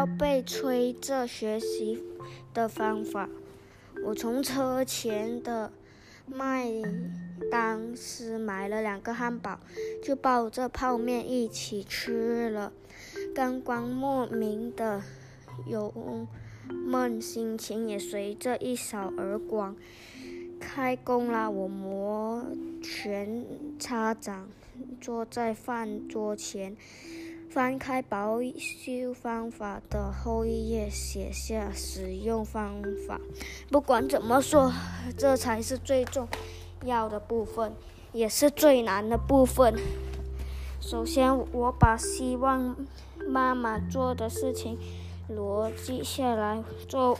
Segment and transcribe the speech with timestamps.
[0.00, 2.02] 要被催着学习
[2.54, 3.28] 的方法。
[4.02, 5.70] 我从车前的
[6.24, 6.64] 麦
[7.50, 9.60] 当斯买了两个汉堡，
[10.02, 12.72] 就抱着泡面一起吃了。
[13.34, 15.02] 刚刚莫名的
[15.66, 15.92] 忧
[16.66, 19.76] 闷心情也随着一扫而光。
[20.58, 21.50] 开工啦！
[21.50, 22.46] 我摩
[22.82, 23.44] 拳
[23.78, 24.48] 擦掌，
[24.98, 26.74] 坐在饭桌前，
[27.50, 33.20] 翻开保修方法的后一页，写下使用方法。
[33.72, 34.72] 不管怎么说，
[35.18, 36.28] 这才是最重
[36.84, 37.72] 要的部分，
[38.12, 39.74] 也是最难的部分。
[40.80, 42.76] 首先，我把希望
[43.26, 44.78] 妈妈做的事情
[45.28, 46.62] 逻辑下来。
[46.86, 47.18] 做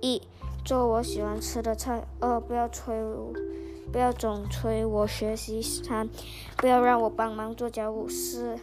[0.00, 0.20] 一。
[0.64, 2.04] 做我喜欢吃的菜。
[2.18, 2.96] 二，不要催，
[3.92, 5.62] 不要总催我学习。
[5.62, 6.08] 三，
[6.56, 8.08] 不要让我帮忙做家务。
[8.08, 8.58] 四，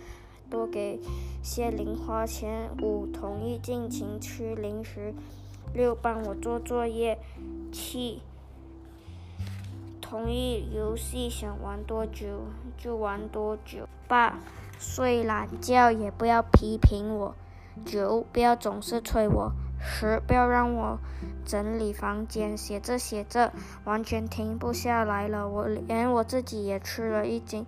[0.52, 1.00] 多给
[1.42, 2.70] 些零花钱。
[2.82, 5.16] 五，同意尽情吃零食。
[5.74, 7.18] 六，帮我做作业。
[7.72, 8.22] 七，
[10.02, 12.42] 同意游戏想玩多久
[12.78, 13.88] 就玩多久。
[14.10, 14.38] 八，
[14.78, 17.34] 睡懒觉也不要批评我。
[17.86, 19.54] 九，不要总是催我。
[19.80, 21.00] 十，不要让我
[21.46, 22.58] 整理房间。
[22.58, 23.54] 写着写着，
[23.86, 25.48] 完全停不下来了。
[25.48, 27.66] 我连我自己也吃了一惊。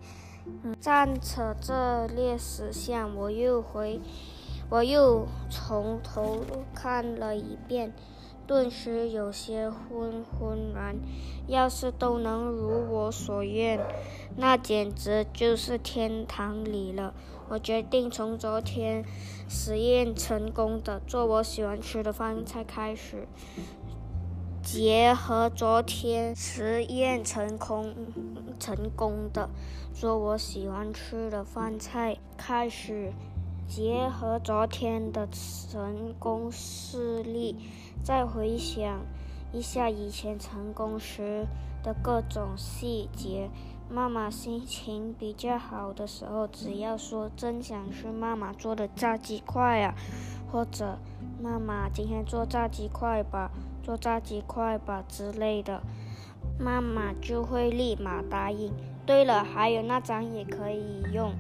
[0.80, 4.02] 站扯这列石像，我又回，
[4.70, 7.94] 我又从头看了一遍，
[8.46, 10.98] 顿时有些昏昏然。
[11.46, 13.78] 要是都能如我所愿，
[14.38, 17.14] 那简直就是天堂里了。
[17.50, 19.04] 我决定从昨天
[19.50, 23.28] 实验成功的做我喜欢吃的饭菜开始，
[24.64, 27.94] 结合昨天实验成功
[28.58, 29.50] 成功的
[29.94, 33.12] 做我喜欢吃的饭菜开始，
[33.68, 37.58] 结合昨天的成功事例，
[38.06, 39.02] 再回想
[39.52, 41.46] 一下以前成功时
[41.84, 43.50] 的各种细节。
[43.90, 49.94] 妈妈心情比较好的时候，只要说“真想吃妈妈做的炸鸡块啊”，
[50.50, 50.98] 或者
[51.44, 53.52] “妈妈今天做炸鸡块吧，
[53.84, 55.84] 做炸鸡块吧”之类的，
[56.58, 58.72] 妈妈就会立马答应。
[59.06, 61.34] 对了，还有那张也可以用。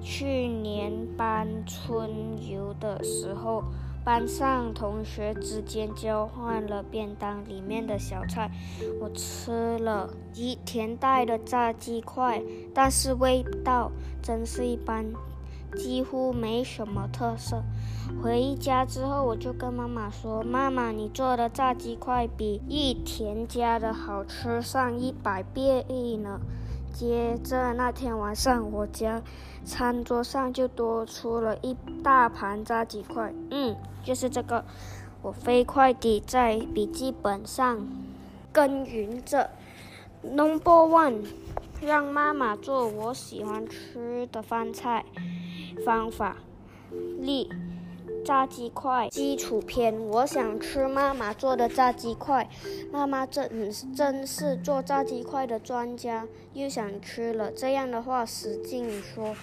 [0.00, 2.10] 去年搬春
[2.48, 3.64] 游的时候。
[4.02, 8.50] 班上同学之间交换了便当里面的小菜，
[8.98, 12.42] 我吃了一甜袋的炸鸡块，
[12.72, 13.92] 但是味道
[14.22, 15.04] 真是一般，
[15.76, 17.62] 几乎没什么特色。
[18.22, 25.84] 回家之后，我就跟妈妈说：“妈妈，你做的炸鸡块比益田家的好吃上一百倍
[26.16, 26.40] 呢。”
[26.92, 29.22] 接着那天晚上，我家
[29.64, 33.32] 餐桌上就多出了一大盘炸鸡块。
[33.50, 34.64] 嗯，就是这个。
[35.22, 37.86] 我飞快地在笔记本上
[38.50, 39.50] 耕耘着。
[40.22, 41.24] Number one，
[41.80, 45.04] 让妈妈做我喜欢吃的饭菜
[45.84, 46.36] 方法。
[47.20, 47.50] 例。
[48.22, 52.48] 炸鸡块基础篇，我想吃妈妈做的炸鸡块。
[52.92, 57.50] 妈妈真真是做炸鸡块的专家，又想吃了。
[57.50, 59.34] 这样的话，使劲说。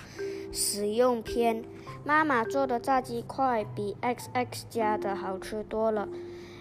[0.52, 1.64] 使用篇，
[2.06, 6.08] 妈妈做的炸鸡块比 X X 家的好吃多了。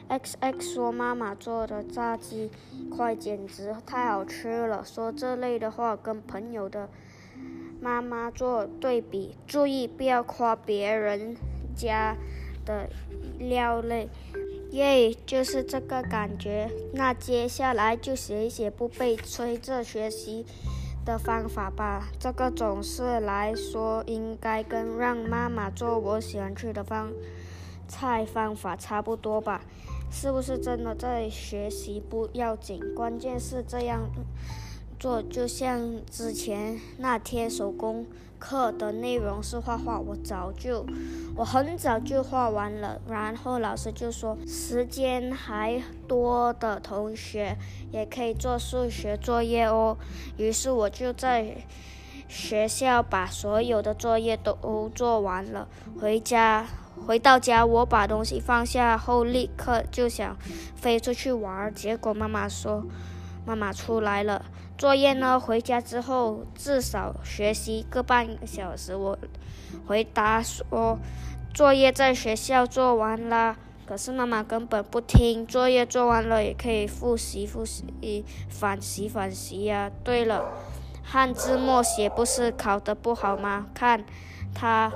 [0.09, 2.50] X X 说妈妈做的炸鸡
[2.91, 4.82] 块简直太好吃了。
[4.84, 6.88] 说这类的话跟朋友的
[7.81, 11.37] 妈妈做对比，注意不要夸别人。
[11.76, 12.16] 家
[12.64, 12.88] 的
[13.38, 14.09] 料类，
[14.70, 16.70] 耶，就是这个感觉。
[16.94, 20.47] 那接下来就写一写不被催着学习
[21.04, 22.09] 的方法吧。
[22.19, 27.12] 这个总是来说，应该跟让妈妈做我喜欢吃的方
[27.86, 29.60] 菜方法差不多吧？
[30.10, 34.09] 是不是真的在学习不要紧，关键是这样。
[34.99, 38.07] 做就像之前那天手工
[38.39, 40.84] 课的内容是画画，我早就
[41.37, 47.57] 我很早就画完了，然后老师就说时间还多的同学
[47.93, 49.97] 也可以做数学作业哦，
[50.37, 51.57] 于是我就在
[52.28, 55.69] 学校把所有的作业都做完了，
[56.01, 56.66] 回家
[57.07, 60.37] 回到家我把东西放下后立刻就想
[60.75, 62.84] 飞出去玩，结果妈妈说。
[63.47, 64.45] 妈妈出来了，
[64.77, 65.39] 作业呢？
[65.39, 68.97] 回家之后至少学习个半小时。
[68.97, 69.16] 我
[69.87, 70.98] 回答说，
[71.54, 73.57] 作业在学校做完了。
[73.87, 79.89] 可是妈妈根本不听，作业做完了也可以复习复习，反习反习呀。
[80.03, 80.45] 对了，
[81.04, 83.69] 汉字默写不是考得不好吗？
[83.72, 84.04] 看，
[84.53, 84.91] 他。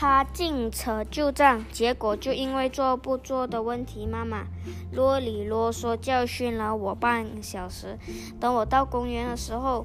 [0.00, 4.46] 他净扯旧账，结果就因为做不做的问题，妈妈
[4.90, 7.98] 啰里啰嗦教训了我半小时。
[8.40, 9.84] 等我到公园的时候，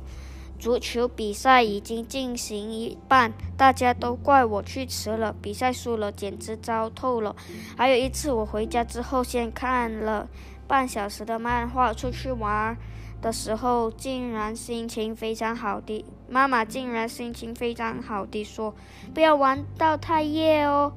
[0.57, 7.35] 足球比赛已经进行一半，大家都怪我去迟了，比赛输了简直糟透了。
[7.75, 10.29] 还有一次，我回家之后先看了
[10.65, 12.77] 半小时的漫画，出去玩
[13.25, 16.05] 的时候竟然心情非常好的。
[16.29, 18.75] 妈妈竟然心情非常好的说
[19.15, 20.93] ：“不要玩到太夜哦。”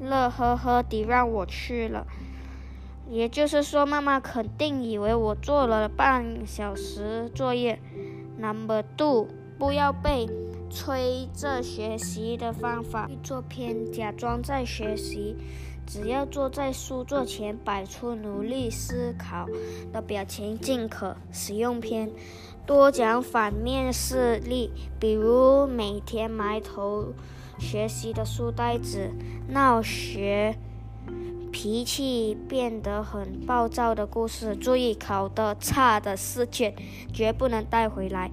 [0.00, 2.06] 乐呵呵地让我去了。
[3.10, 7.80] 也就是说，妈妈肯定以为我做了半小时作业。
[8.38, 9.26] Number two，
[9.58, 10.28] 不要被
[10.70, 15.36] 催着学习的方法做偏，假装在学习。
[15.92, 19.46] 只要坐在书桌前，摆出努力思考
[19.92, 21.14] 的表情即可。
[21.30, 22.10] 使用篇。
[22.64, 27.12] 多讲反面事例，比如每天埋头
[27.58, 29.10] 学习的书呆子、
[29.48, 30.56] 闹学、
[31.52, 34.56] 脾气变得很暴躁的故事。
[34.56, 36.74] 注意，考得差的试卷
[37.12, 38.30] 绝不能带回来。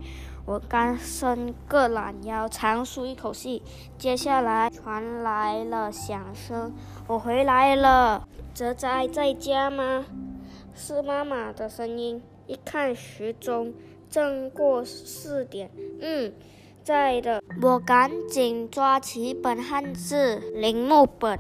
[0.49, 3.61] 我刚伸个懒腰，长舒一口气。
[3.99, 6.73] 接下来传来了响声，
[7.05, 8.27] 我回来了。
[8.55, 10.03] 泽仔在家吗？
[10.73, 12.19] 是妈妈的声音。
[12.47, 13.71] 一看时钟。
[14.09, 15.69] 正过四点，
[16.01, 16.33] 嗯，
[16.83, 17.43] 在的。
[17.61, 21.37] 我赶紧抓起本汉字铃木本，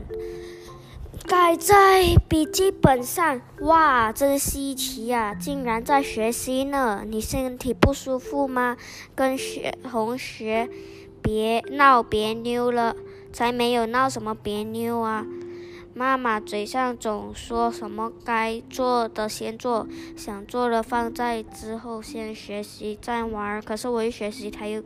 [1.29, 3.39] 盖在笔记本上。
[3.59, 7.03] 哇，真稀奇呀，竟然在学习呢！
[7.05, 8.75] 你身体不舒服吗？
[9.13, 10.67] 跟学同学
[11.21, 12.95] 别闹别扭了，
[13.31, 15.23] 才没有闹什么别扭啊！
[15.93, 19.87] 妈妈嘴上总说什么该做的先做，
[20.17, 23.61] 想做的放在之后，先学习再玩。
[23.61, 24.81] 可是我一学习，他又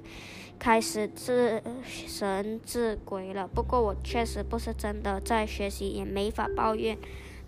[0.64, 3.46] 开始自神自鬼了。
[3.46, 6.98] 不过我确实不是真的在学习，也没法抱怨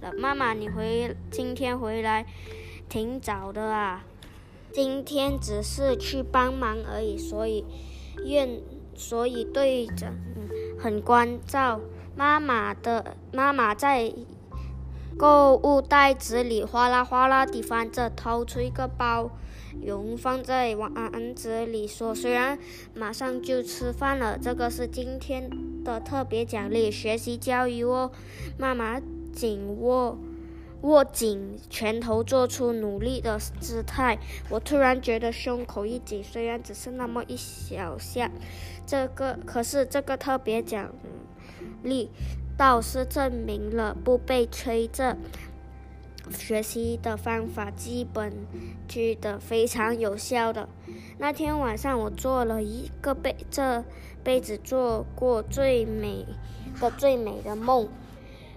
[0.01, 0.11] 了。
[0.19, 2.25] 妈妈，你回今天回来
[2.89, 4.03] 挺早的啊？
[4.73, 7.63] 今天只是去帮忙而已，所以
[8.25, 8.59] 愿
[8.95, 10.11] 所以对着
[10.77, 11.79] 很关照。
[12.17, 14.13] 妈妈的妈妈在
[15.17, 19.31] 购物袋子里哗啦哗啦地翻着，掏出一个包
[19.81, 20.91] 邮放在碗
[21.35, 22.57] 子里，说：“虽然
[22.93, 25.49] 马上就吃饭了，这个是今天
[25.83, 28.11] 的特别奖励——学习教育哦。”
[28.57, 28.99] 妈妈
[29.33, 30.17] 紧握
[30.81, 34.17] 握紧拳头，做出努力的姿态。
[34.49, 38.31] 我突然觉得胸口一紧，虽然只是那么一小下，
[38.85, 40.93] 这个可是这个特别奖。
[41.83, 42.09] 励
[42.57, 45.15] 倒是证明了不被催着
[46.31, 48.33] 学习的方法，基本
[48.87, 50.67] 句的非常有效的。
[51.17, 53.83] 那天晚上，我做了一个被这
[54.23, 56.25] 辈子做过最美
[56.79, 57.87] 的最美的梦。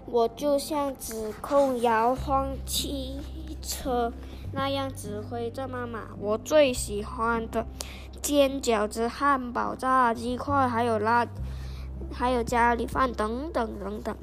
[0.05, 3.17] 我就像指控摇晃汽
[3.61, 4.11] 车
[4.51, 6.09] 那样指挥着妈妈。
[6.19, 7.65] 我最喜欢的
[8.21, 11.27] 煎饺子、汉堡、炸鸡块，还有辣。
[12.11, 14.17] 还有家里饭等等等等，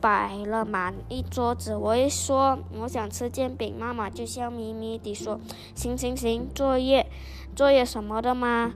[0.00, 1.76] 摆了满一桌子。
[1.76, 5.40] 我一说我想吃煎饼，妈妈就笑眯眯地说
[5.74, 7.06] ：“行行行，作业，
[7.54, 8.74] 作业什么的吗？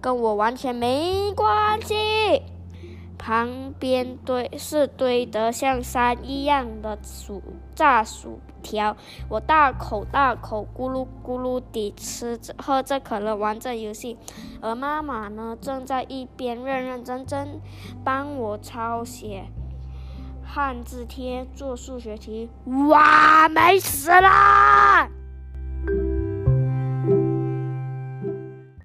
[0.00, 2.42] 跟我完全没关系。”
[3.22, 7.42] 旁边堆是堆得像山一样的薯
[7.74, 8.96] 炸薯条，
[9.28, 14.16] 我大口大口咕噜咕噜地吃着，喝着可乐，玩着游戏，
[14.62, 17.60] 而妈妈呢，正在一边认认真真
[18.02, 19.44] 帮我抄写
[20.52, 22.50] 汉字贴，做数学题。
[22.88, 25.08] 哇，美死啦！